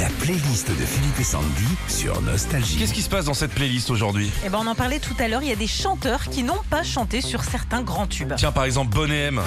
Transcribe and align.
La 0.00 0.06
playlist 0.20 0.68
de 0.70 0.84
Philippe 0.86 1.20
et 1.20 1.24
Sandy 1.24 1.66
sur 1.86 2.22
Nostalgie. 2.22 2.78
Qu'est-ce 2.78 2.94
qui 2.94 3.02
se 3.02 3.10
passe 3.10 3.26
dans 3.26 3.34
cette 3.34 3.52
playlist 3.52 3.90
aujourd'hui? 3.90 4.32
Eh 4.44 4.48
ben 4.48 4.58
on 4.62 4.66
en 4.66 4.74
parlait 4.74 4.98
tout 4.98 5.14
à 5.18 5.28
l'heure, 5.28 5.42
il 5.42 5.48
y 5.48 5.52
a 5.52 5.56
des 5.56 5.66
chanteurs 5.66 6.24
qui 6.30 6.42
n'ont 6.42 6.62
pas 6.70 6.82
chanté 6.82 7.20
sur 7.20 7.44
certains 7.44 7.82
grands 7.82 8.06
tubes. 8.06 8.32
Tiens, 8.36 8.50
par 8.50 8.64
exemple, 8.64 8.94
Bonnet 8.94 9.26
M. 9.26 9.42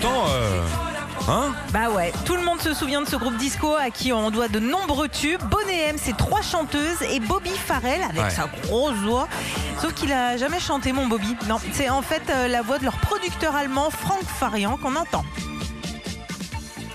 Pourtant, 0.00 0.24
euh, 0.30 0.62
hein? 1.28 1.52
Bah 1.74 1.90
ouais, 1.90 2.12
tout 2.24 2.34
le 2.34 2.42
monde 2.44 2.60
se 2.62 2.72
souvient 2.72 3.02
de 3.02 3.08
ce 3.08 3.16
groupe 3.16 3.36
disco 3.36 3.74
à 3.74 3.90
qui 3.90 4.10
on 4.10 4.30
doit 4.30 4.48
de 4.48 4.58
nombreux 4.58 5.08
tubes. 5.08 5.42
Bonnet 5.50 5.88
M, 5.90 5.96
c'est 6.02 6.16
trois 6.16 6.40
chanteuses 6.40 7.02
et 7.10 7.20
Bobby 7.20 7.50
Farrell 7.50 8.00
avec 8.02 8.22
Ouais. 8.22 8.30
sa 8.30 8.48
grosse 8.62 8.96
voix. 9.04 9.28
Sauf 9.82 9.92
qu'il 9.92 10.12
a 10.12 10.38
jamais 10.38 10.60
chanté 10.60 10.92
mon 10.92 11.06
Bobby. 11.08 11.36
Non, 11.46 11.58
c'est 11.72 11.90
en 11.90 12.00
fait 12.00 12.22
euh, 12.30 12.48
la 12.48 12.62
voix 12.62 12.78
de 12.78 12.84
leur 12.84 12.96
producteur 12.96 13.54
allemand 13.54 13.90
Frank 13.90 14.22
Farian 14.38 14.78
qu'on 14.78 14.96
entend. 14.96 15.24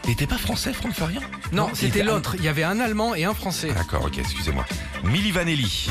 Il 0.07 0.13
était 0.13 0.25
pas 0.27 0.37
français, 0.37 0.71
Franck 0.73 0.93
Farian 0.93 1.21
Non, 1.51 1.69
c'était 1.73 1.99
était- 1.99 2.03
l'autre. 2.03 2.35
Il 2.37 2.43
y 2.43 2.47
avait 2.47 2.63
un 2.63 2.79
Allemand 2.79 3.13
et 3.13 3.25
un 3.25 3.33
Français. 3.33 3.67
Ah, 3.71 3.79
D'accord, 3.79 4.05
ok, 4.05 4.17
excusez-moi. 4.17 4.65
Milli 5.03 5.31
Vanelli. 5.31 5.89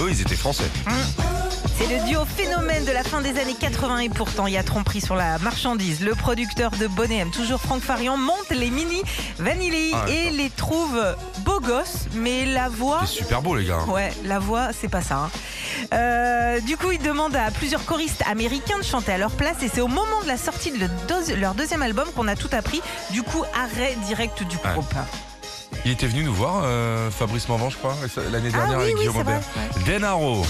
Eux, 0.00 0.08
ils 0.10 0.20
étaient 0.20 0.34
français. 0.36 0.64
C'est 1.78 1.86
le 1.98 2.04
duo 2.06 2.24
phénomène 2.24 2.84
de 2.84 2.92
la 2.92 3.02
fin 3.02 3.20
des 3.20 3.38
années 3.40 3.54
80 3.58 3.98
et 3.98 4.08
pourtant 4.08 4.46
il 4.46 4.52
y 4.54 4.56
a 4.56 4.62
tromperie 4.62 5.00
sur 5.00 5.14
la 5.16 5.38
marchandise. 5.38 6.00
Le 6.00 6.14
producteur 6.14 6.70
de 6.72 6.86
Bonnet 6.86 7.18
M, 7.18 7.30
toujours 7.30 7.60
Franck 7.60 7.82
Farian, 7.82 8.16
monte 8.16 8.50
les 8.50 8.70
mini 8.70 9.02
Vanilli 9.38 9.92
Ah, 9.94 10.08
et 10.08 10.30
les 10.30 10.50
trouve 10.50 11.00
beaux 11.40 11.60
gosses, 11.60 12.06
mais 12.14 12.44
la 12.46 12.68
voix... 12.68 13.00
C'est 13.06 13.18
super 13.24 13.42
beau, 13.42 13.54
les 13.56 13.64
gars. 13.64 13.80
Ouais, 13.88 14.12
la 14.24 14.38
voix, 14.38 14.68
c'est 14.78 14.88
pas 14.88 15.00
ça. 15.02 15.16
hein. 15.16 15.30
Euh, 15.94 16.60
du 16.60 16.76
coup, 16.76 16.92
ils 16.92 17.02
demandent 17.02 17.36
à 17.36 17.50
plusieurs 17.50 17.84
choristes 17.84 18.22
américains 18.30 18.78
de 18.78 18.84
chanter 18.84 19.12
à 19.12 19.18
leur 19.18 19.32
place 19.32 19.56
et 19.62 19.68
c'est 19.72 19.80
au 19.80 19.88
moment 19.88 20.20
de 20.22 20.28
la 20.28 20.36
sortie 20.36 20.70
de 20.72 21.34
leur 21.36 21.54
deuxième 21.54 21.82
album 21.82 22.06
qu'on 22.14 22.28
a 22.28 22.36
tout 22.36 22.50
appris. 22.52 22.80
Du 23.10 23.22
coup, 23.22 23.42
arrêt 23.54 23.96
direct 24.06 24.42
du 24.44 24.56
Ouais. 24.56 24.72
groupe. 24.74 24.94
Il 25.84 25.90
était 25.90 26.06
venu 26.06 26.22
nous 26.22 26.34
voir, 26.34 26.60
euh, 26.64 27.10
Fabrice 27.10 27.48
Morvan, 27.48 27.70
je 27.70 27.76
crois, 27.76 27.96
l'année 28.30 28.50
Ah 28.52 28.56
dernière 28.58 28.78
oui, 28.78 28.84
avec 28.84 28.96
oui, 28.98 29.08
Guillaume. 29.08 29.24
Denaro. 29.86 30.44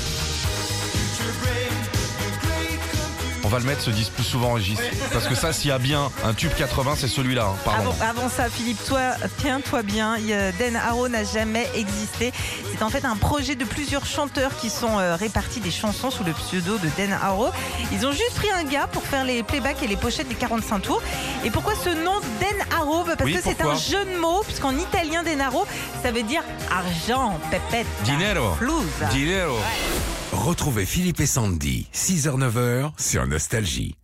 On 3.45 3.49
va 3.49 3.59
le 3.59 3.65
mettre 3.65 3.81
ce 3.83 3.91
disque 3.91 4.13
plus 4.13 4.25
souvent, 4.25 4.53
Régis. 4.55 4.79
Parce 5.13 5.27
que 5.27 5.35
ça, 5.35 5.53
s'il 5.53 5.69
y 5.69 5.73
a 5.73 5.79
bien 5.79 6.11
un 6.25 6.33
tube 6.33 6.53
80, 6.57 6.95
c'est 6.97 7.09
celui-là. 7.09 7.47
hein. 7.51 7.57
Pardon. 7.65 7.91
Avant, 8.01 8.21
avant 8.23 8.29
ça, 8.29 8.49
Philippe, 8.49 8.79
toi, 8.87 9.01
tiens-toi 9.39 9.83
bien. 9.83 10.17
Den 10.59 10.77
Harrow 10.77 11.09
n'a 11.09 11.25
jamais 11.25 11.69
existé. 11.75 12.33
C'est 12.73 12.83
en 12.83 12.89
fait 12.91 13.05
un 13.05 13.17
projet 13.17 13.55
de 13.57 13.65
plusieurs 13.65 14.07
chanteurs 14.07 14.57
qui 14.57 14.71
sont 14.71 14.99
euh, 14.99 15.17
répartis 15.17 15.61
des 15.61 15.71
chansons 15.73 16.11
sous 16.11 16.25
le 16.25 16.33
pseudo 16.33 16.79
de 16.79 16.89
Den 16.97 17.13
Harrow. 17.13 17.51
Ils 17.93 18.07
ont 18.07 18.13
juste 18.13 18.35
pris 18.37 18.51
un 18.51 18.65
gars 18.65 18.87
pour 18.87 19.03
faire 19.03 19.25
les 19.25 19.43
playbacks 19.43 19.83
et 19.83 19.89
les 19.89 19.97
pochettes 19.97 20.29
des 20.29 20.35
45 20.37 20.79
tours. 20.81 21.03
Et 21.45 21.51
pourquoi 21.51 21.75
ce 21.75 21.91
nom 21.91 22.21
Den 22.41 22.57
Bah, 22.71 23.15
Parce 23.19 23.25
Oui, 23.25 23.35
que 23.35 23.43
c'est 23.43 23.61
un 23.63 23.75
jeu 23.75 24.05
de 24.05 24.19
mots, 24.21 24.43
puisqu'en 24.45 24.77
italien, 24.77 25.23
Denaro, 25.23 25.67
ça 26.03 26.13
veut 26.13 26.23
dire 26.23 26.43
argent, 26.71 27.39
pépette, 27.51 27.87
Dinero. 28.05 28.55
flouze. 28.55 28.85
Dinero. 29.11 29.57
Retrouvez 30.33 30.87
Philippe 30.87 31.21
et 31.21 31.27
Sandy, 31.27 31.87
6h-9h 31.95 32.93
sur 32.99 33.23
Nostalgie. 33.33 33.97